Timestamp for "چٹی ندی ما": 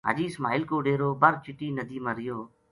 1.43-2.11